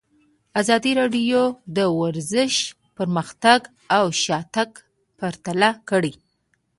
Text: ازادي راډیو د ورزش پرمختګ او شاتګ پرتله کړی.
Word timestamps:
ازادي 0.61 0.91
راډیو 0.99 1.41
د 1.77 1.79
ورزش 1.99 2.55
پرمختګ 2.97 3.59
او 3.97 4.05
شاتګ 4.23 4.69
پرتله 5.19 5.69
کړی. 5.89 6.13